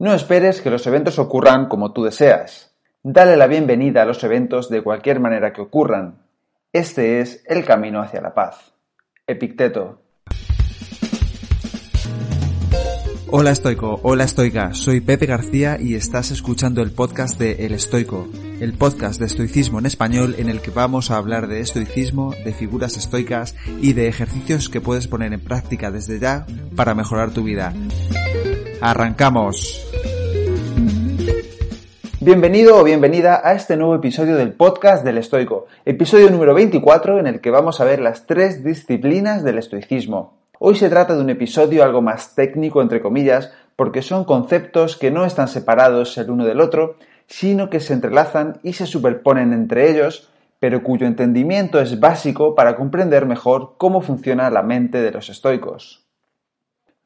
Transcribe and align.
No 0.00 0.14
esperes 0.14 0.60
que 0.60 0.70
los 0.70 0.86
eventos 0.86 1.18
ocurran 1.18 1.66
como 1.66 1.92
tú 1.92 2.04
deseas. 2.04 2.72
Dale 3.02 3.36
la 3.36 3.48
bienvenida 3.48 4.02
a 4.02 4.04
los 4.04 4.22
eventos 4.22 4.68
de 4.68 4.80
cualquier 4.80 5.18
manera 5.18 5.52
que 5.52 5.60
ocurran. 5.60 6.22
Este 6.72 7.20
es 7.20 7.42
el 7.46 7.64
camino 7.64 8.00
hacia 8.00 8.20
la 8.20 8.32
paz. 8.32 8.74
Epicteto. 9.26 10.02
Hola 13.30 13.50
estoico, 13.50 13.98
hola 14.04 14.24
estoica, 14.24 14.72
soy 14.72 15.00
Pepe 15.00 15.26
García 15.26 15.76
y 15.80 15.96
estás 15.96 16.30
escuchando 16.30 16.80
el 16.80 16.92
podcast 16.92 17.38
de 17.38 17.66
El 17.66 17.72
Estoico, 17.72 18.26
el 18.60 18.72
podcast 18.74 19.20
de 19.20 19.26
estoicismo 19.26 19.80
en 19.80 19.86
español 19.86 20.36
en 20.38 20.48
el 20.48 20.62
que 20.62 20.70
vamos 20.70 21.10
a 21.10 21.16
hablar 21.16 21.46
de 21.48 21.60
estoicismo, 21.60 22.32
de 22.44 22.54
figuras 22.54 22.96
estoicas 22.96 23.54
y 23.82 23.92
de 23.92 24.08
ejercicios 24.08 24.70
que 24.70 24.80
puedes 24.80 25.08
poner 25.08 25.32
en 25.34 25.40
práctica 25.40 25.90
desde 25.90 26.20
ya 26.20 26.46
para 26.74 26.94
mejorar 26.94 27.32
tu 27.32 27.42
vida. 27.42 27.74
¡Arrancamos! 28.80 29.87
Bienvenido 32.28 32.76
o 32.76 32.84
bienvenida 32.84 33.40
a 33.42 33.54
este 33.54 33.74
nuevo 33.78 33.94
episodio 33.94 34.36
del 34.36 34.52
podcast 34.52 35.02
del 35.02 35.16
estoico, 35.16 35.64
episodio 35.86 36.28
número 36.28 36.52
24 36.52 37.20
en 37.20 37.26
el 37.26 37.40
que 37.40 37.50
vamos 37.50 37.80
a 37.80 37.86
ver 37.86 38.00
las 38.00 38.26
tres 38.26 38.62
disciplinas 38.62 39.44
del 39.44 39.56
estoicismo. 39.56 40.36
Hoy 40.58 40.74
se 40.74 40.90
trata 40.90 41.16
de 41.16 41.22
un 41.22 41.30
episodio 41.30 41.82
algo 41.82 42.02
más 42.02 42.34
técnico, 42.34 42.82
entre 42.82 43.00
comillas, 43.00 43.50
porque 43.76 44.02
son 44.02 44.24
conceptos 44.26 44.98
que 44.98 45.10
no 45.10 45.24
están 45.24 45.48
separados 45.48 46.18
el 46.18 46.30
uno 46.30 46.44
del 46.44 46.60
otro, 46.60 46.96
sino 47.28 47.70
que 47.70 47.80
se 47.80 47.94
entrelazan 47.94 48.60
y 48.62 48.74
se 48.74 48.84
superponen 48.84 49.54
entre 49.54 49.90
ellos, 49.90 50.28
pero 50.60 50.82
cuyo 50.82 51.06
entendimiento 51.06 51.80
es 51.80 51.98
básico 51.98 52.54
para 52.54 52.76
comprender 52.76 53.24
mejor 53.24 53.76
cómo 53.78 54.02
funciona 54.02 54.50
la 54.50 54.62
mente 54.62 55.00
de 55.00 55.12
los 55.12 55.30
estoicos. 55.30 56.07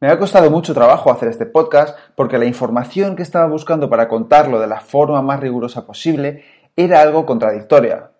Me 0.03 0.09
ha 0.09 0.19
costado 0.19 0.51
mucho 0.51 0.75
trabajo 0.75 1.13
hacer 1.13 1.29
este 1.29 1.47
podcast 1.47 1.97
porque 2.17 2.37
la 2.37 2.45
información 2.45 3.15
que 3.15 3.23
estaba 3.23 3.47
buscando 3.47 3.89
para 3.89 4.09
contarlo 4.09 4.59
de 4.59 4.67
la 4.67 4.81
forma 4.81 5.23
más 5.23 5.39
rigurosa 5.39 5.87
posible 5.87 6.43
era 6.75 7.01
algo 7.01 7.25
contradictoria. 7.25 8.11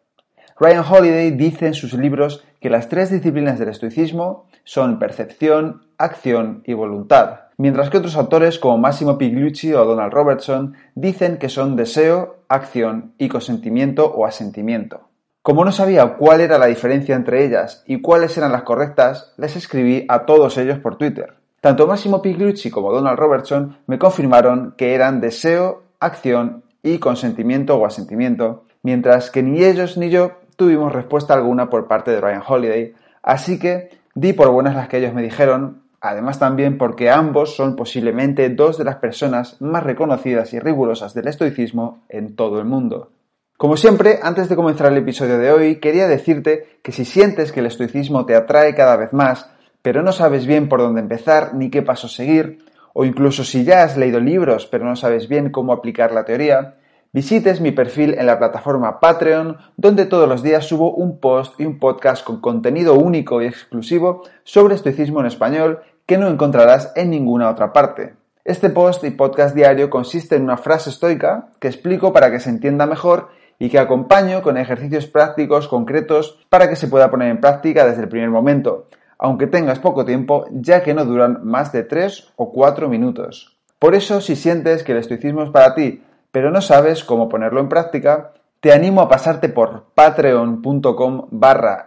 Ryan 0.61 0.85
Holiday 0.89 1.33
dice 1.33 1.67
en 1.67 1.75
sus 1.75 1.95
libros 1.95 2.45
que 2.61 2.71
las 2.71 2.89
tres 2.89 3.11
disciplinas 3.11 3.59
del 3.59 3.71
estoicismo 3.71 4.47
son 4.63 5.01
percepción, 5.01 5.89
acción 5.99 6.63
y 6.67 6.75
voluntad, 6.75 7.47
mientras 7.57 7.91
que 7.91 7.99
otros 7.99 8.15
autores 8.15 8.61
como 8.61 8.79
Massimo 8.79 9.19
Pigliucci 9.19 9.75
o 9.75 9.85
Donald 9.85 10.13
Robertson 10.13 10.75
dicen 10.95 11.37
que 11.37 11.49
son 11.49 11.75
deseo, 11.75 12.45
acción 12.47 13.15
y 13.19 13.29
consentimiento 13.29 14.07
o 14.07 14.25
asentimiento. 14.25 15.09
Como 15.43 15.65
no 15.65 15.73
sabía 15.73 16.15
cuál 16.15 16.43
era 16.43 16.59
la 16.59 16.67
diferencia 16.67 17.17
entre 17.17 17.45
ellas 17.45 17.83
y 17.89 18.01
cuáles 18.01 18.39
eran 18.39 18.53
las 18.53 18.63
correctas, 18.63 19.35
les 19.37 19.57
escribí 19.57 20.07
a 20.09 20.27
todos 20.27 20.57
ellos 20.59 20.79
por 20.79 20.97
Twitter. 20.97 21.42
Tanto 21.63 21.87
Massimo 21.87 22.21
Pigliucci 22.21 22.73
como 22.73 22.93
Donald 22.93 23.17
Robertson 23.17 23.77
me 23.87 23.97
confirmaron 23.97 24.75
que 24.77 24.97
eran 24.97 25.21
deseo, 25.21 25.85
acción 26.01 26.65
y 26.83 26.99
consentimiento 26.99 27.77
o 27.77 27.87
asentimiento, 27.87 28.65
mientras 28.83 29.31
que 29.31 29.45
ni 29.45 29.63
ellos 29.63 29.97
ni 29.97 30.11
yo 30.11 30.33
tuvimos 30.57 30.93
respuesta 30.93 31.35
alguna 31.35 31.71
por 31.71 31.87
parte 31.87 32.11
de 32.11 32.21
Ryan 32.21 32.43
Holiday, 32.45 32.95
así 33.23 33.61
que 33.61 33.91
di 34.13 34.33
por 34.33 34.51
buenas 34.51 34.75
las 34.75 34.89
que 34.89 34.99
ellos 34.99 35.15
me 35.15 35.23
dijeron, 35.23 35.85
además 36.01 36.41
también 36.41 36.79
porque 36.79 37.11
ambos 37.11 37.55
son 37.55 37.77
posiblemente 37.77 38.51
dos 38.51 38.77
de 38.77 38.83
las 38.83 38.97
personas 38.97 39.63
más 39.63 39.85
reconocidas 39.85 40.53
y 40.55 40.59
rigurosas 40.59 41.15
del 41.15 41.29
estoicismo 41.29 42.03
en 42.09 42.35
todo 42.35 42.59
el 42.59 42.65
mundo. 42.65 43.11
Como 43.57 43.77
siempre, 43.77 44.19
antes 44.21 44.49
de 44.49 44.57
comenzar 44.57 44.91
el 44.91 44.99
episodio 44.99 45.39
de 45.39 45.53
hoy, 45.53 45.77
quería 45.77 46.09
decirte 46.09 46.81
que 46.83 46.91
si 46.91 47.05
sientes 47.05 47.53
que 47.53 47.61
el 47.61 47.67
estoicismo 47.67 48.27
te 48.27 48.35
atrae 48.35 48.75
cada 48.75 48.97
vez 48.97 49.13
más, 49.13 49.49
pero 49.83 50.03
no 50.03 50.13
sabes 50.13 50.47
bien 50.47 50.69
por 50.69 50.81
dónde 50.81 51.01
empezar 51.01 51.55
ni 51.55 51.71
qué 51.71 51.83
paso 51.83 52.09
seguir, 52.09 52.65
o 52.95 53.05
incluso 53.05 53.45
si 53.45 53.65
ya 53.65 53.83
has 53.83 53.97
leído 53.97 54.21
libros 54.21 54.67
pero 54.67 54.85
no 54.85 54.97
sabes 54.97 55.29
bien 55.29 55.51
cómo 55.51 55.73
aplicar 55.73 56.13
la 56.13 56.25
teoría, 56.25 56.77
visites 57.13 57.61
mi 57.61 57.73
perfil 57.73 58.15
en 58.19 58.27
la 58.27 58.39
plataforma 58.39 59.01
Patreon, 59.01 59.59
donde 59.77 60.07
todos 60.07 60.29
los 60.29 60.43
días 60.43 60.65
subo 60.65 60.95
un 60.95 61.19
post 61.19 61.61
y 61.61 61.67
un 61.67 61.79
podcast 61.79 62.25
con 62.25 62.41
contenido 62.41 62.95
único 62.95 63.43
y 63.43 63.47
exclusivo 63.47 64.23
sobre 64.45 64.75
estoicismo 64.75 65.21
en 65.21 65.27
español 65.27 65.81
que 66.07 66.19
no 66.19 66.29
encontrarás 66.29 66.93
en 66.97 67.11
ninguna 67.11 67.51
otra 67.51 67.73
parte. 67.73 68.15
Este 68.45 68.71
post 68.71 69.05
y 69.05 69.11
podcast 69.11 69.55
diario 69.55 69.89
consiste 69.89 70.35
en 70.37 70.43
una 70.43 70.57
frase 70.57 70.91
estoica 70.91 71.51
que 71.61 71.69
explico 71.69 72.13
para 72.13 72.31
que 72.31 72.41
se 72.41 72.51
entienda 72.51 72.87
mejor 72.87 73.29
y 73.59 73.69
que 73.69 73.79
acompaño 73.79 74.43
con 74.43 74.57
ejercicios 74.57 75.07
prácticos 75.07 75.69
concretos 75.69 76.41
para 76.49 76.69
que 76.69 76.75
se 76.75 76.89
pueda 76.89 77.11
poner 77.11 77.31
en 77.31 77.41
práctica 77.41 77.87
desde 77.87 78.03
el 78.03 78.09
primer 78.09 78.31
momento, 78.31 78.89
aunque 79.23 79.47
tengas 79.47 79.79
poco 79.79 80.05
tiempo, 80.05 80.47
ya 80.51 80.83
que 80.83 80.95
no 80.95 81.05
duran 81.05 81.39
más 81.45 81.71
de 81.71 81.85
3 81.85 82.33
o 82.35 82.51
4 82.51 82.89
minutos. 82.89 83.57
Por 83.79 83.95
eso, 83.95 84.21
si 84.21 84.35
sientes 84.35 84.83
que 84.83 84.91
el 84.91 84.99
estoicismo 84.99 85.45
es 85.45 85.51
para 85.51 85.77
ti, 85.77 86.03
pero 86.33 86.51
no 86.51 86.61
sabes 86.61 87.05
cómo 87.05 87.29
ponerlo 87.29 87.61
en 87.61 87.69
práctica, 87.69 88.33
te 88.59 88.73
animo 88.73 89.01
a 89.01 89.09
pasarte 89.09 89.49
por 89.49 89.85
patreon.com 89.95 91.29
barra 91.31 91.87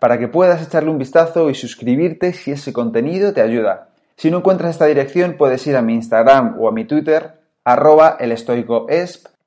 para 0.00 0.18
que 0.18 0.26
puedas 0.26 0.66
echarle 0.66 0.90
un 0.90 0.98
vistazo 0.98 1.48
y 1.48 1.54
suscribirte 1.54 2.32
si 2.32 2.50
ese 2.50 2.72
contenido 2.72 3.32
te 3.32 3.40
ayuda. 3.40 3.90
Si 4.16 4.32
no 4.32 4.38
encuentras 4.38 4.72
esta 4.72 4.86
dirección, 4.86 5.36
puedes 5.38 5.64
ir 5.68 5.76
a 5.76 5.82
mi 5.82 5.94
Instagram 5.94 6.56
o 6.58 6.68
a 6.68 6.72
mi 6.72 6.86
Twitter, 6.86 7.34
arroba 7.64 8.16
el 8.18 8.34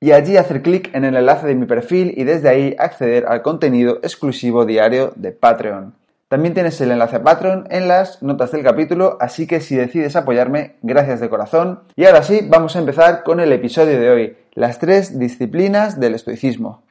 y 0.00 0.12
allí 0.12 0.38
hacer 0.38 0.62
clic 0.62 0.94
en 0.94 1.04
el 1.04 1.14
enlace 1.14 1.46
de 1.46 1.56
mi 1.56 1.66
perfil 1.66 2.14
y 2.16 2.24
desde 2.24 2.48
ahí 2.48 2.74
acceder 2.78 3.26
al 3.26 3.42
contenido 3.42 3.98
exclusivo 4.02 4.64
diario 4.64 5.12
de 5.16 5.32
Patreon. 5.32 6.03
También 6.28 6.54
tienes 6.54 6.80
el 6.80 6.90
enlace 6.90 7.16
a 7.16 7.22
Patreon 7.22 7.66
en 7.70 7.88
las 7.88 8.22
notas 8.22 8.50
del 8.52 8.62
capítulo, 8.62 9.18
así 9.20 9.46
que 9.46 9.60
si 9.60 9.76
decides 9.76 10.16
apoyarme, 10.16 10.76
gracias 10.82 11.20
de 11.20 11.28
corazón. 11.28 11.84
Y 11.96 12.06
ahora 12.06 12.22
sí, 12.22 12.40
vamos 12.48 12.76
a 12.76 12.78
empezar 12.78 13.22
con 13.22 13.40
el 13.40 13.52
episodio 13.52 14.00
de 14.00 14.10
hoy, 14.10 14.36
las 14.52 14.78
tres 14.78 15.18
disciplinas 15.18 16.00
del 16.00 16.14
estoicismo. 16.14 16.84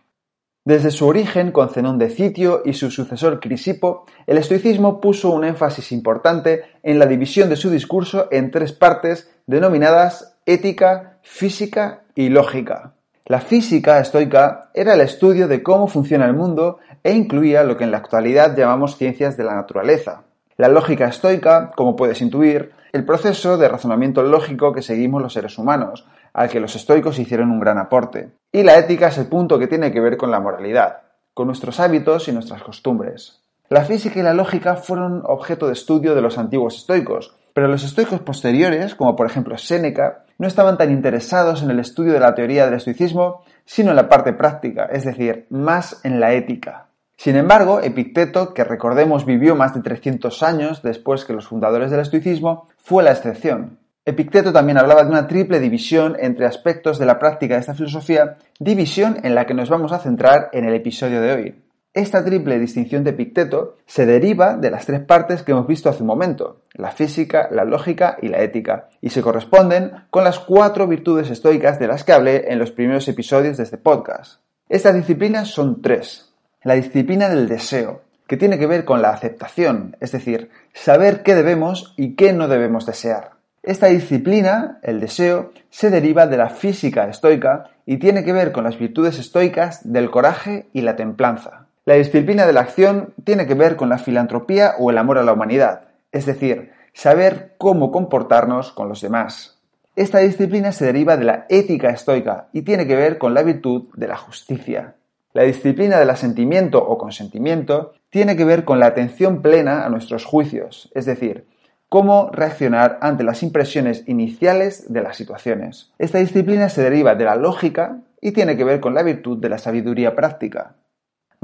Desde 0.66 0.91
su 0.91 1.07
origen 1.07 1.51
con 1.51 1.69
Zenón 1.69 1.97
de 1.97 2.09
Citio 2.09 2.61
y 2.63 2.73
su 2.73 2.89
sucesor 2.89 3.41
Crisipo, 3.41 4.05
el 4.27 4.38
estoicismo 4.38 5.01
puso 5.01 5.29
un 5.31 5.44
énfasis 5.44 5.91
importante 5.91 6.63
en 6.83 7.00
la 7.00 7.05
división 7.05 7.50
de 7.50 7.57
su 7.57 7.69
discurso 7.69 8.29
en 8.31 8.50
tres 8.50 8.71
partes 8.71 9.29
denominadas 9.45 10.38
ética, 10.45 11.19
física 11.21 12.03
y 12.15 12.29
lógica. 12.29 12.94
La 13.25 13.39
física 13.39 14.00
estoica 14.00 14.69
era 14.73 14.95
el 14.95 15.00
estudio 15.00 15.47
de 15.47 15.63
cómo 15.63 15.88
funciona 15.88 16.25
el 16.25 16.34
mundo 16.34 16.79
e 17.03 17.13
incluía 17.13 17.63
lo 17.63 17.78
que 17.78 17.85
en 17.85 17.91
la 17.91 18.00
actualidad 18.00 18.53
llamamos 18.57 18.97
ciencias 18.97 19.38
de 19.38 19.45
la 19.45 19.56
naturaleza. 19.56 20.23
La 20.57 20.67
lógica 20.67 21.07
estoica, 21.07 21.72
como 21.73 21.95
puedes 21.95 22.22
intuir, 22.22 22.73
el 22.91 23.06
proceso 23.06 23.57
de 23.57 23.69
razonamiento 23.69 24.23
lógico 24.23 24.73
que 24.73 24.81
seguimos 24.81 25.22
los 25.22 25.31
seres 25.31 25.57
humanos, 25.57 26.06
al 26.33 26.50
que 26.50 26.59
los 26.59 26.75
estoicos 26.75 27.17
hicieron 27.17 27.50
un 27.50 27.62
gran 27.62 27.78
aporte. 27.78 28.31
Y 28.51 28.63
la 28.63 28.78
ética 28.78 29.07
es 29.07 29.17
el 29.17 29.28
punto 29.28 29.57
que 29.57 29.67
tiene 29.67 29.94
que 29.94 30.01
ver 30.01 30.17
con 30.17 30.29
la 30.29 30.41
moralidad, 30.41 31.03
con 31.33 31.47
nuestros 31.47 31.79
hábitos 31.79 32.28
y 32.28 32.33
nuestras 32.33 32.62
costumbres. 32.62 33.39
La 33.69 33.85
física 33.85 34.19
y 34.19 34.23
la 34.23 34.33
lógica 34.33 34.75
fueron 34.75 35.23
objeto 35.25 35.67
de 35.67 35.73
estudio 35.73 36.13
de 36.13 36.22
los 36.22 36.38
antiguos 36.38 36.75
estoicos, 36.75 37.33
pero 37.53 37.69
los 37.69 37.85
estoicos 37.85 38.19
posteriores, 38.19 38.95
como 38.95 39.16
por 39.16 39.28
ejemplo 39.28 39.57
Séneca, 39.57 40.25
no 40.38 40.47
estaban 40.47 40.77
tan 40.77 40.91
interesados 40.91 41.63
en 41.63 41.71
el 41.71 41.79
estudio 41.79 42.13
de 42.13 42.19
la 42.19 42.35
teoría 42.35 42.66
del 42.66 42.75
estoicismo, 42.75 43.44
sino 43.66 43.91
en 43.91 43.95
la 43.95 44.09
parte 44.09 44.33
práctica, 44.33 44.85
es 44.85 45.05
decir, 45.05 45.45
más 45.49 46.01
en 46.03 46.19
la 46.19 46.33
ética. 46.33 46.88
Sin 47.17 47.35
embargo, 47.35 47.79
Epicteto, 47.79 48.53
que 48.53 48.63
recordemos 48.63 49.25
vivió 49.25 49.55
más 49.55 49.73
de 49.73 49.81
300 49.81 50.44
años 50.44 50.81
después 50.81 51.25
que 51.25 51.33
los 51.33 51.47
fundadores 51.47 51.91
del 51.91 52.01
estoicismo, 52.01 52.67
fue 52.77 53.03
la 53.03 53.11
excepción. 53.11 53.77
Epicteto 54.05 54.51
también 54.51 54.77
hablaba 54.77 55.03
de 55.03 55.09
una 55.09 55.27
triple 55.27 55.61
división 55.61 56.17
entre 56.19 56.45
aspectos 56.45 57.00
de 57.00 57.05
la 57.05 57.19
práctica 57.19 57.53
de 57.53 57.61
esta 57.61 57.75
filosofía, 57.75 58.38
división 58.59 59.17
en 59.23 59.35
la 59.35 59.45
que 59.45 59.53
nos 59.53 59.69
vamos 59.69 59.94
a 59.94 60.00
centrar 60.00 60.50
en 60.51 60.65
el 60.65 60.75
episodio 60.75 61.21
de 61.21 61.31
hoy. 61.31 61.55
Esta 61.94 62.26
triple 62.26 62.58
distinción 62.58 63.04
de 63.04 63.12
Epicteto 63.12 63.78
se 63.86 64.08
deriva 64.08 64.58
de 64.58 64.72
las 64.72 64.88
tres 64.88 65.02
partes 65.02 65.44
que 65.44 65.52
hemos 65.52 65.68
visto 65.68 65.90
hace 65.90 66.02
un 66.02 66.08
momento, 66.08 66.62
la 66.74 66.90
física, 66.90 67.50
la 67.52 67.66
lógica 67.66 68.18
y 68.20 68.30
la 68.30 68.42
ética, 68.42 68.90
y 69.00 69.12
se 69.12 69.22
corresponden 69.22 69.92
con 70.09 70.24
las 70.24 70.40
cuatro 70.40 70.88
virtudes 70.88 71.30
estoicas 71.30 71.78
de 71.78 71.88
las 71.88 72.04
que 72.04 72.13
hablé 72.13 72.51
en 72.51 72.57
los 72.57 72.72
primeros 72.72 73.07
episodios 73.07 73.57
de 73.57 73.63
este 73.63 73.78
podcast. 73.78 74.42
Estas 74.69 74.95
disciplinas 74.95 75.50
son 75.50 75.84
tres. 75.84 76.34
La 76.63 76.74
disciplina 76.74 77.30
del 77.30 77.48
deseo, 77.48 78.01
que 78.25 78.38
tiene 78.38 78.57
que 78.57 78.66
ver 78.66 78.86
con 78.86 79.04
la 79.04 79.12
aceptación, 79.12 79.96
es 80.00 80.12
decir, 80.13 80.50
saber 80.74 81.22
qué 81.22 81.36
debemos 81.36 81.94
y 81.96 82.16
qué 82.16 82.34
no 82.34 82.48
debemos 82.48 82.88
desear. 82.88 83.34
Esta 83.62 83.88
disciplina, 83.88 84.80
el 84.81 85.00
deseo, 85.00 85.51
se 85.69 85.92
deriva 85.92 86.25
de 86.25 86.38
la 86.38 86.50
física 86.50 87.07
estoica 87.07 87.69
y 87.86 87.98
tiene 87.98 88.24
que 88.24 88.34
ver 88.34 88.51
con 88.51 88.63
las 88.63 88.80
virtudes 88.80 89.19
estoicas 89.19 89.92
del 89.92 90.10
coraje 90.10 90.69
y 90.74 90.81
la 90.81 90.96
templanza. 90.96 91.62
La 91.85 91.95
disciplina 91.95 92.45
de 92.45 92.53
la 92.53 92.62
acción 92.62 93.13
tiene 93.25 93.45
que 93.45 93.56
ver 93.56 93.75
con 93.75 93.89
la 93.89 93.97
filantropía 93.97 94.75
o 94.80 94.89
el 94.89 94.97
amor 94.97 95.18
a 95.18 95.24
la 95.24 95.33
humanidad, 95.33 95.89
es 96.13 96.25
decir, 96.25 96.71
saber 96.94 97.56
cómo 97.57 97.91
comportarnos 97.91 98.71
con 98.71 98.88
los 98.88 99.01
demás. 99.01 99.59
Esta 99.97 100.19
disciplina 100.19 100.71
se 100.71 100.85
deriva 100.85 101.18
de 101.18 101.25
la 101.25 101.45
ética 101.50 101.89
estoica 101.89 102.47
y 102.53 102.62
tiene 102.62 102.88
que 102.88 102.95
ver 102.95 103.18
con 103.18 103.33
la 103.33 103.44
virtud 103.44 103.89
de 103.95 104.07
la 104.07 104.15
justicia. 104.15 104.95
La 105.33 105.44
disciplina 105.44 106.00
del 106.00 106.09
asentimiento 106.09 106.77
o 106.77 106.97
consentimiento 106.97 107.91
tiene 108.09 108.38
que 108.38 108.45
ver 108.45 108.63
con 108.63 108.79
la 108.79 108.86
atención 108.86 109.41
plena 109.41 109.86
a 109.86 109.89
nuestros 109.89 110.24
juicios, 110.24 110.89
es 110.95 111.06
decir, 111.06 111.47
cómo 111.89 112.29
reaccionar 112.31 112.97
ante 113.01 113.25
las 113.25 113.44
impresiones 113.44 114.07
iniciales 114.07 114.91
de 114.94 115.01
las 115.01 115.18
situaciones. 115.18 115.91
Esta 116.00 116.19
disciplina 116.19 116.69
se 116.69 116.81
deriva 116.81 117.15
de 117.15 117.25
la 117.25 117.36
lógica 117.36 117.97
y 118.21 118.31
tiene 118.31 118.56
que 118.56 118.63
ver 118.63 118.79
con 118.79 118.94
la 118.94 119.03
virtud 119.03 119.38
de 119.39 119.50
la 119.50 119.57
sabiduría 119.57 120.15
práctica. 120.15 120.75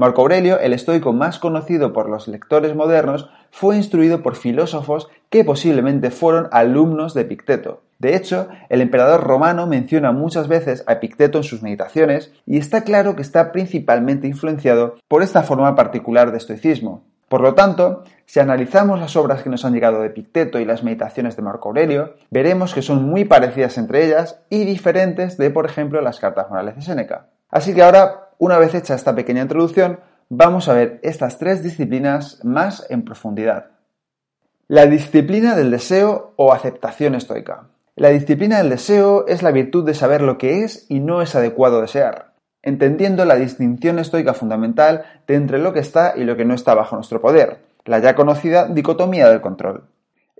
Marco 0.00 0.22
Aurelio, 0.22 0.58
el 0.60 0.72
estoico 0.72 1.12
más 1.12 1.38
conocido 1.38 1.92
por 1.92 2.08
los 2.08 2.26
lectores 2.26 2.74
modernos, 2.74 3.28
fue 3.50 3.76
instruido 3.76 4.22
por 4.22 4.34
filósofos 4.34 5.10
que 5.28 5.44
posiblemente 5.44 6.10
fueron 6.10 6.48
alumnos 6.52 7.12
de 7.12 7.20
Epicteto. 7.20 7.82
De 7.98 8.16
hecho, 8.16 8.48
el 8.70 8.80
emperador 8.80 9.22
romano 9.22 9.66
menciona 9.66 10.10
muchas 10.10 10.48
veces 10.48 10.84
a 10.86 10.94
Epicteto 10.94 11.36
en 11.36 11.44
sus 11.44 11.60
meditaciones 11.60 12.32
y 12.46 12.56
está 12.56 12.82
claro 12.82 13.14
que 13.14 13.20
está 13.20 13.52
principalmente 13.52 14.26
influenciado 14.26 14.96
por 15.06 15.22
esta 15.22 15.42
forma 15.42 15.74
particular 15.74 16.32
de 16.32 16.38
estoicismo. 16.38 17.04
Por 17.28 17.42
lo 17.42 17.52
tanto, 17.52 18.04
si 18.24 18.40
analizamos 18.40 18.98
las 18.98 19.16
obras 19.16 19.42
que 19.42 19.50
nos 19.50 19.66
han 19.66 19.74
llegado 19.74 20.00
de 20.00 20.06
Epicteto 20.06 20.58
y 20.58 20.64
las 20.64 20.82
meditaciones 20.82 21.36
de 21.36 21.42
Marco 21.42 21.68
Aurelio, 21.68 22.14
veremos 22.30 22.72
que 22.72 22.80
son 22.80 23.04
muy 23.04 23.26
parecidas 23.26 23.76
entre 23.76 24.06
ellas 24.06 24.40
y 24.48 24.64
diferentes 24.64 25.36
de, 25.36 25.50
por 25.50 25.66
ejemplo, 25.66 26.00
las 26.00 26.20
cartas 26.20 26.48
morales 26.48 26.76
de 26.76 26.80
Séneca. 26.80 27.26
Así 27.50 27.74
que 27.74 27.82
ahora 27.82 28.30
una 28.40 28.58
vez 28.58 28.74
hecha 28.74 28.94
esta 28.94 29.14
pequeña 29.14 29.42
introducción, 29.42 30.00
vamos 30.30 30.68
a 30.68 30.72
ver 30.72 30.98
estas 31.02 31.38
tres 31.38 31.62
disciplinas 31.62 32.42
más 32.44 32.86
en 32.88 33.04
profundidad. 33.04 33.72
La 34.66 34.86
disciplina 34.86 35.54
del 35.54 35.70
deseo 35.70 36.32
o 36.36 36.52
aceptación 36.52 37.14
estoica. 37.14 37.64
La 37.96 38.08
disciplina 38.08 38.58
del 38.58 38.70
deseo 38.70 39.26
es 39.26 39.42
la 39.42 39.50
virtud 39.50 39.84
de 39.84 39.92
saber 39.92 40.22
lo 40.22 40.38
que 40.38 40.62
es 40.62 40.86
y 40.88 41.00
no 41.00 41.20
es 41.20 41.34
adecuado 41.34 41.82
desear, 41.82 42.32
entendiendo 42.62 43.26
la 43.26 43.34
distinción 43.34 43.98
estoica 43.98 44.32
fundamental 44.32 45.04
de 45.26 45.34
entre 45.34 45.58
lo 45.58 45.74
que 45.74 45.80
está 45.80 46.14
y 46.16 46.24
lo 46.24 46.36
que 46.36 46.46
no 46.46 46.54
está 46.54 46.72
bajo 46.74 46.96
nuestro 46.96 47.20
poder, 47.20 47.58
la 47.84 47.98
ya 47.98 48.14
conocida 48.14 48.68
dicotomía 48.68 49.28
del 49.28 49.42
control. 49.42 49.84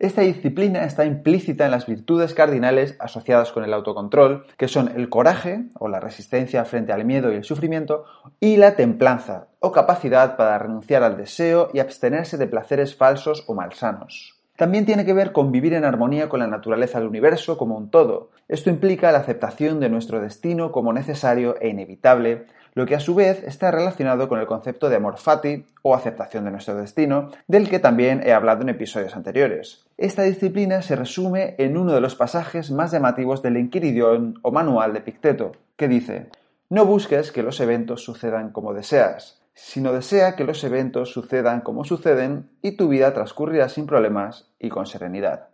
Esta 0.00 0.22
disciplina 0.22 0.84
está 0.84 1.04
implícita 1.04 1.66
en 1.66 1.72
las 1.72 1.84
virtudes 1.84 2.32
cardinales 2.32 2.96
asociadas 3.00 3.52
con 3.52 3.64
el 3.64 3.74
autocontrol, 3.74 4.46
que 4.56 4.66
son 4.66 4.88
el 4.96 5.10
coraje, 5.10 5.64
o 5.78 5.88
la 5.88 6.00
resistencia 6.00 6.64
frente 6.64 6.90
al 6.90 7.04
miedo 7.04 7.30
y 7.30 7.36
el 7.36 7.44
sufrimiento, 7.44 8.06
y 8.40 8.56
la 8.56 8.76
templanza, 8.76 9.48
o 9.58 9.72
capacidad 9.72 10.38
para 10.38 10.58
renunciar 10.58 11.02
al 11.02 11.18
deseo 11.18 11.68
y 11.74 11.80
abstenerse 11.80 12.38
de 12.38 12.46
placeres 12.46 12.96
falsos 12.96 13.44
o 13.46 13.52
malsanos. 13.52 14.40
También 14.56 14.86
tiene 14.86 15.04
que 15.04 15.12
ver 15.12 15.32
con 15.32 15.52
vivir 15.52 15.74
en 15.74 15.84
armonía 15.84 16.30
con 16.30 16.40
la 16.40 16.46
naturaleza 16.46 16.98
del 16.98 17.08
universo 17.08 17.58
como 17.58 17.76
un 17.76 17.90
todo. 17.90 18.30
Esto 18.48 18.70
implica 18.70 19.12
la 19.12 19.18
aceptación 19.18 19.80
de 19.80 19.90
nuestro 19.90 20.18
destino 20.18 20.72
como 20.72 20.94
necesario 20.94 21.56
e 21.60 21.68
inevitable, 21.68 22.46
lo 22.74 22.86
que 22.86 22.94
a 22.94 23.00
su 23.00 23.14
vez 23.14 23.42
está 23.44 23.70
relacionado 23.70 24.28
con 24.28 24.40
el 24.40 24.46
concepto 24.46 24.88
de 24.88 24.96
amor 24.96 25.18
fati 25.18 25.64
o 25.82 25.94
aceptación 25.94 26.44
de 26.44 26.50
nuestro 26.50 26.74
destino, 26.74 27.30
del 27.48 27.68
que 27.68 27.78
también 27.78 28.22
he 28.24 28.32
hablado 28.32 28.62
en 28.62 28.68
episodios 28.68 29.16
anteriores. 29.16 29.86
Esta 29.96 30.22
disciplina 30.22 30.82
se 30.82 30.96
resume 30.96 31.54
en 31.58 31.76
uno 31.76 31.92
de 31.92 32.00
los 32.00 32.14
pasajes 32.14 32.70
más 32.70 32.92
llamativos 32.92 33.42
del 33.42 33.56
Enquiridión 33.56 34.38
o 34.42 34.50
manual 34.50 34.92
de 34.92 35.00
Picteto, 35.00 35.52
que 35.76 35.88
dice 35.88 36.30
No 36.68 36.86
busques 36.86 37.32
que 37.32 37.42
los 37.42 37.60
eventos 37.60 38.04
sucedan 38.04 38.50
como 38.50 38.74
deseas, 38.74 39.42
sino 39.54 39.92
desea 39.92 40.36
que 40.36 40.44
los 40.44 40.64
eventos 40.64 41.12
sucedan 41.12 41.60
como 41.60 41.84
suceden 41.84 42.48
y 42.62 42.72
tu 42.72 42.88
vida 42.88 43.12
transcurrirá 43.12 43.68
sin 43.68 43.86
problemas 43.86 44.50
y 44.58 44.68
con 44.68 44.86
serenidad. 44.86 45.48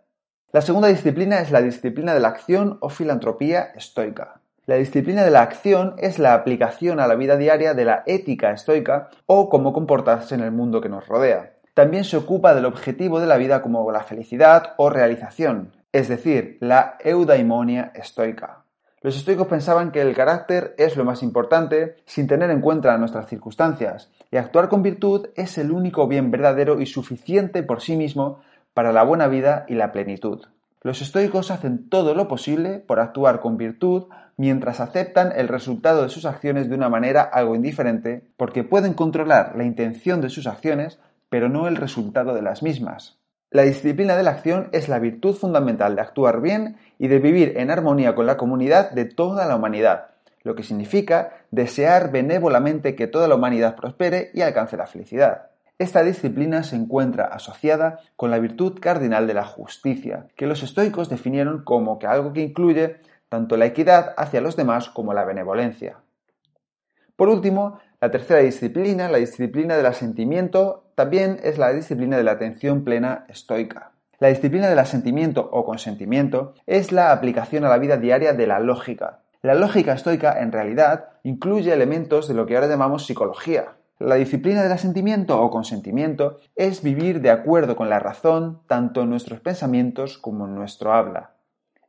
La 0.53 0.61
segunda 0.61 0.87
disciplina 0.87 1.39
es 1.41 1.51
la 1.51 1.61
disciplina 1.61 2.13
de 2.13 2.21
la 2.21 2.29
acción 2.29 2.77
o 2.79 2.89
filantropía 2.89 3.73
estoica. 3.75 4.39
La 4.67 4.75
disciplina 4.75 5.23
de 5.23 5.31
la 5.31 5.43
acción 5.43 5.95
es 5.97 6.19
la 6.19 6.33
aplicación 6.33 6.99
a 6.99 7.07
la 7.07 7.15
vida 7.15 7.37
diaria 7.37 7.73
de 7.73 7.85
la 7.85 8.03
ética 8.05 8.51
estoica 8.51 9.07
o 9.25 9.47
cómo 9.47 9.71
comportarse 9.71 10.35
en 10.35 10.41
el 10.41 10.51
mundo 10.51 10.81
que 10.81 10.89
nos 10.89 11.07
rodea. 11.07 11.53
También 11.73 12.03
se 12.03 12.17
ocupa 12.17 12.53
del 12.53 12.65
objetivo 12.65 13.21
de 13.21 13.27
la 13.27 13.37
vida 13.37 13.61
como 13.61 13.89
la 13.93 14.03
felicidad 14.03 14.73
o 14.75 14.89
realización, 14.89 15.71
es 15.93 16.09
decir, 16.09 16.57
la 16.59 16.97
eudaimonia 16.99 17.93
estoica. 17.95 18.65
Los 19.01 19.15
estoicos 19.15 19.47
pensaban 19.47 19.93
que 19.93 20.01
el 20.01 20.13
carácter 20.13 20.75
es 20.77 20.97
lo 20.97 21.05
más 21.05 21.23
importante 21.23 21.95
sin 22.05 22.27
tener 22.27 22.49
en 22.49 22.59
cuenta 22.59 22.97
nuestras 22.97 23.29
circunstancias, 23.29 24.11
y 24.31 24.35
actuar 24.35 24.67
con 24.67 24.83
virtud 24.83 25.27
es 25.37 25.57
el 25.57 25.71
único 25.71 26.09
bien 26.09 26.29
verdadero 26.29 26.81
y 26.81 26.87
suficiente 26.87 27.63
por 27.63 27.79
sí 27.81 27.95
mismo 27.95 28.41
para 28.73 28.91
la 28.91 29.03
buena 29.03 29.29
vida 29.29 29.63
y 29.69 29.75
la 29.75 29.93
plenitud. 29.93 30.45
Los 30.87 31.01
estoicos 31.01 31.51
hacen 31.51 31.89
todo 31.89 32.15
lo 32.15 32.29
posible 32.29 32.79
por 32.79 33.01
actuar 33.01 33.41
con 33.41 33.57
virtud 33.57 34.05
mientras 34.37 34.79
aceptan 34.79 35.33
el 35.35 35.49
resultado 35.49 36.01
de 36.01 36.07
sus 36.07 36.23
acciones 36.23 36.69
de 36.69 36.75
una 36.75 36.87
manera 36.87 37.23
algo 37.23 37.55
indiferente, 37.55 38.23
porque 38.37 38.63
pueden 38.63 38.93
controlar 38.93 39.57
la 39.57 39.65
intención 39.65 40.21
de 40.21 40.29
sus 40.29 40.47
acciones, 40.47 40.97
pero 41.27 41.49
no 41.49 41.67
el 41.67 41.75
resultado 41.75 42.33
de 42.33 42.41
las 42.41 42.63
mismas. 42.63 43.17
La 43.51 43.63
disciplina 43.63 44.15
de 44.15 44.23
la 44.23 44.31
acción 44.31 44.69
es 44.71 44.87
la 44.87 44.99
virtud 44.99 45.35
fundamental 45.35 45.93
de 45.93 46.03
actuar 46.03 46.39
bien 46.39 46.77
y 46.97 47.09
de 47.09 47.19
vivir 47.19 47.57
en 47.57 47.69
armonía 47.69 48.15
con 48.15 48.25
la 48.25 48.37
comunidad 48.37 48.91
de 48.91 49.03
toda 49.03 49.45
la 49.45 49.57
humanidad, 49.57 50.11
lo 50.43 50.55
que 50.55 50.63
significa 50.63 51.33
desear 51.51 52.13
benévolamente 52.13 52.95
que 52.95 53.07
toda 53.07 53.27
la 53.27 53.35
humanidad 53.35 53.75
prospere 53.75 54.31
y 54.33 54.39
alcance 54.39 54.77
la 54.77 54.87
felicidad. 54.87 55.47
Esta 55.79 56.03
disciplina 56.03 56.63
se 56.63 56.75
encuentra 56.75 57.25
asociada 57.25 57.99
con 58.15 58.31
la 58.31 58.39
virtud 58.39 58.79
cardinal 58.79 59.27
de 59.27 59.35
la 59.35 59.45
justicia, 59.45 60.27
que 60.35 60.47
los 60.47 60.63
estoicos 60.63 61.07
definieron 61.07 61.63
como 61.63 61.99
que 61.99 62.07
algo 62.07 62.33
que 62.33 62.41
incluye 62.41 62.97
tanto 63.29 63.57
la 63.57 63.67
equidad 63.67 64.15
hacia 64.17 64.41
los 64.41 64.55
demás 64.55 64.89
como 64.89 65.13
la 65.13 65.23
benevolencia. 65.23 65.97
Por 67.15 67.29
último, 67.29 67.79
la 68.01 68.09
tercera 68.09 68.39
disciplina, 68.39 69.07
la 69.09 69.19
disciplina 69.19 69.75
del 69.77 69.85
asentimiento, 69.85 70.85
también 70.95 71.39
es 71.43 71.59
la 71.59 71.71
disciplina 71.73 72.17
de 72.17 72.23
la 72.23 72.31
atención 72.31 72.83
plena 72.83 73.25
estoica. 73.27 73.91
La 74.19 74.29
disciplina 74.29 74.69
del 74.69 74.79
asentimiento 74.79 75.47
o 75.51 75.63
consentimiento 75.63 76.55
es 76.65 76.91
la 76.91 77.11
aplicación 77.11 77.65
a 77.65 77.69
la 77.69 77.77
vida 77.77 77.97
diaria 77.97 78.33
de 78.33 78.47
la 78.47 78.59
lógica. 78.59 79.19
La 79.43 79.53
lógica 79.53 79.93
estoica 79.93 80.41
en 80.41 80.51
realidad 80.51 81.09
incluye 81.21 81.71
elementos 81.71 82.27
de 82.27 82.33
lo 82.33 82.47
que 82.47 82.55
ahora 82.55 82.67
llamamos 82.67 83.05
psicología, 83.05 83.76
la 83.99 84.15
disciplina 84.15 84.61
del 84.61 84.71
asentimiento 84.71 85.41
o 85.41 85.49
consentimiento 85.49 86.39
es 86.55 86.83
vivir 86.83 87.19
de 87.21 87.31
acuerdo 87.31 87.75
con 87.75 87.89
la 87.89 87.97
razón 87.97 88.61
tanto 88.67 89.01
en 89.01 89.09
nuestros 89.09 89.39
pensamientos 89.39 90.19
como 90.19 90.45
en 90.45 90.53
nuestro 90.53 90.93
habla. 90.93 91.31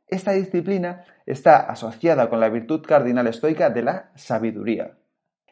Esta 0.07 0.31
disciplina 0.31 1.03
está 1.27 1.57
asociada 1.57 2.29
con 2.29 2.39
la 2.39 2.49
virtud 2.49 2.81
cardinal 2.83 3.27
estoica 3.27 3.69
de 3.69 3.83
la 3.83 4.09
sabiduría. 4.15 4.97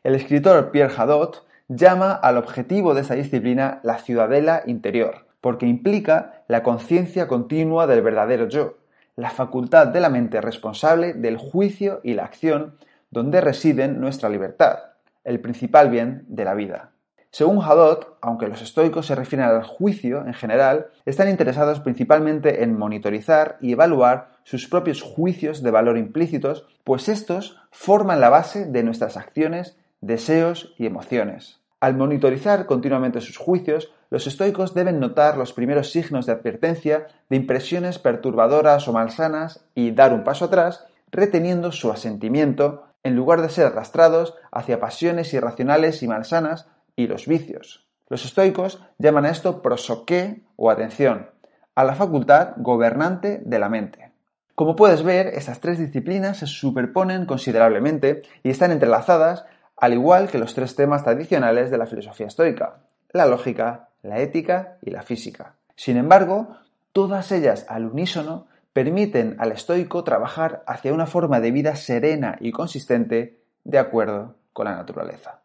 El 0.04 0.16
escritor 0.16 0.72
Pierre 0.72 0.94
Hadot 0.98 1.46
llama 1.68 2.14
al 2.14 2.38
objetivo 2.38 2.96
de 2.96 3.02
esta 3.02 3.14
disciplina 3.14 3.80
la 3.84 4.00
ciudadela 4.00 4.64
interior, 4.66 5.28
porque 5.42 5.68
implica 5.68 6.44
la 6.48 6.64
conciencia 6.64 7.28
continua 7.28 7.86
del 7.86 8.02
verdadero 8.02 8.48
yo, 8.48 8.78
la 9.16 9.30
facultad 9.30 9.88
de 9.88 10.00
la 10.00 10.10
mente 10.10 10.42
responsable 10.42 11.14
del 11.14 11.38
juicio 11.38 12.00
y 12.04 12.16
la 12.16 12.26
acción 12.26 12.78
donde 13.12 13.42
residen 13.42 14.02
nuestra 14.02 14.30
libertad 14.30 14.97
el 15.28 15.42
principal 15.42 15.90
bien 15.90 16.24
de 16.30 16.46
la 16.46 16.54
vida. 16.54 16.92
Según 17.32 17.62
Hadot, 17.62 18.18
aunque 18.22 18.48
los 18.48 18.62
estoicos 18.62 19.06
se 19.06 19.14
refieren 19.14 19.48
al 19.48 19.62
juicio 19.62 20.26
en 20.26 20.34
general, 20.34 20.88
están 21.06 21.30
interesados 21.30 21.82
principalmente 21.82 22.64
en 22.64 22.78
monitorizar 22.78 23.58
y 23.62 23.74
evaluar 23.74 24.30
sus 24.44 24.68
propios 24.68 25.02
juicios 25.02 25.62
de 25.62 25.70
valor 25.70 25.98
implícitos, 25.98 26.66
pues 26.86 27.10
estos 27.10 27.58
forman 27.70 28.22
la 28.22 28.30
base 28.30 28.66
de 28.66 28.82
nuestras 28.84 29.18
acciones, 29.18 29.78
deseos 30.00 30.74
y 30.78 30.86
emociones. 30.86 31.60
Al 31.82 31.96
monitorizar 31.96 32.66
continuamente 32.66 33.20
sus 33.20 33.38
juicios, 33.38 33.92
los 34.10 34.26
estoicos 34.26 34.74
deben 34.74 35.02
notar 35.02 35.38
los 35.38 35.52
primeros 35.52 35.92
signos 35.92 36.26
de 36.26 36.32
advertencia 36.32 37.08
de 37.30 37.36
impresiones 37.36 38.00
perturbadoras 38.00 38.88
o 38.88 38.94
malsanas 38.94 39.66
y 39.76 39.92
dar 39.92 40.14
un 40.14 40.24
paso 40.24 40.46
atrás, 40.46 40.86
reteniendo 41.12 41.74
su 41.74 41.92
asentimiento 41.92 42.87
en 43.08 43.16
lugar 43.16 43.42
de 43.42 43.50
ser 43.50 43.66
arrastrados 43.68 44.36
hacia 44.52 44.80
pasiones 44.80 45.34
irracionales 45.34 46.04
y 46.04 46.08
malsanas 46.08 46.68
y 46.96 47.08
los 47.08 47.26
vicios. 47.26 47.88
Los 48.10 48.26
estoicos 48.26 48.84
llaman 48.98 49.26
a 49.26 49.30
esto 49.30 49.62
prosoqué 49.62 50.44
o 50.56 50.70
atención, 50.70 51.30
a 51.76 51.84
la 51.84 51.96
facultad 51.96 52.54
gobernante 52.58 53.42
de 53.44 53.60
la 53.60 53.70
mente. 53.70 54.12
Como 54.56 54.76
puedes 54.76 55.04
ver, 55.04 55.28
estas 55.28 55.60
tres 55.60 55.78
disciplinas 55.78 56.38
se 56.38 56.48
superponen 56.48 57.26
considerablemente 57.26 58.24
y 58.44 58.50
están 58.50 58.72
entrelazadas, 58.72 59.46
al 59.78 59.94
igual 59.94 60.30
que 60.30 60.40
los 60.40 60.54
tres 60.54 60.76
temas 60.76 61.04
tradicionales 61.04 61.70
de 61.70 61.78
la 61.78 61.86
filosofía 61.86 62.28
estoica, 62.28 62.80
la 63.12 63.26
lógica, 63.26 63.90
la 64.02 64.20
ética 64.20 64.78
y 64.82 64.90
la 64.90 65.04
física. 65.04 65.54
Sin 65.76 65.98
embargo, 65.98 66.58
todas 66.92 67.32
ellas 67.32 67.66
al 67.70 67.86
unísono 67.86 68.48
permiten 68.78 69.38
al 69.40 69.54
estoico 69.54 70.04
trabajar 70.04 70.64
hacia 70.68 70.94
una 70.94 71.08
forma 71.08 71.40
de 71.40 71.50
vida 71.50 71.76
serena 71.76 72.38
y 72.40 72.52
consistente 72.52 73.42
de 73.64 73.80
acuerdo 73.80 74.36
con 74.54 74.66
la 74.66 74.76
naturaleza. 74.76 75.42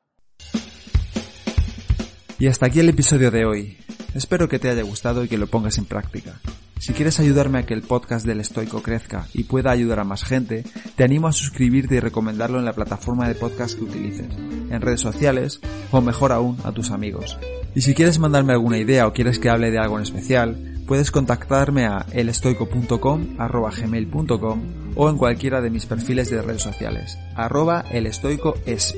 Y 2.38 2.46
hasta 2.46 2.66
aquí 2.66 2.80
el 2.80 2.90
episodio 2.90 3.30
de 3.30 3.46
hoy. 3.46 3.78
Espero 4.14 4.50
que 4.50 4.58
te 4.58 4.68
haya 4.68 4.82
gustado 4.82 5.24
y 5.24 5.28
que 5.28 5.38
lo 5.38 5.46
pongas 5.46 5.78
en 5.78 5.86
práctica. 5.86 6.40
Si 6.78 6.92
quieres 6.92 7.20
ayudarme 7.20 7.60
a 7.60 7.62
que 7.62 7.72
el 7.72 7.80
podcast 7.80 8.26
del 8.26 8.38
estoico 8.38 8.82
crezca 8.82 9.26
y 9.32 9.44
pueda 9.44 9.70
ayudar 9.70 10.00
a 10.00 10.04
más 10.04 10.24
gente, 10.24 10.64
te 10.94 11.02
animo 11.02 11.26
a 11.26 11.32
suscribirte 11.32 11.94
y 11.94 12.00
recomendarlo 12.00 12.58
en 12.58 12.66
la 12.66 12.74
plataforma 12.74 13.26
de 13.26 13.34
podcast 13.34 13.78
que 13.78 13.84
utilices, 13.84 14.28
en 14.28 14.80
redes 14.82 15.00
sociales 15.00 15.62
o 15.90 16.02
mejor 16.02 16.32
aún 16.32 16.58
a 16.64 16.72
tus 16.72 16.90
amigos. 16.90 17.38
Y 17.74 17.80
si 17.80 17.94
quieres 17.94 18.18
mandarme 18.18 18.52
alguna 18.52 18.76
idea 18.76 19.06
o 19.06 19.14
quieres 19.14 19.38
que 19.38 19.48
hable 19.48 19.70
de 19.70 19.78
algo 19.78 19.96
en 19.96 20.02
especial, 20.02 20.71
Puedes 20.86 21.10
contactarme 21.10 21.86
a 21.86 22.06
elestoico.com, 22.12 23.36
gmail.com 23.36 24.62
o 24.94 25.08
en 25.08 25.16
cualquiera 25.16 25.60
de 25.60 25.70
mis 25.70 25.86
perfiles 25.86 26.30
de 26.30 26.42
redes 26.42 26.62
sociales, 26.62 27.18
arroba 27.34 27.84
elestoicoesp. 27.90 28.96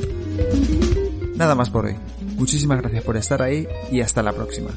Nada 1.36 1.54
más 1.54 1.70
por 1.70 1.86
hoy. 1.86 1.96
Muchísimas 2.36 2.80
gracias 2.80 3.04
por 3.04 3.16
estar 3.16 3.42
ahí 3.42 3.66
y 3.90 4.00
hasta 4.00 4.22
la 4.22 4.32
próxima. 4.32 4.70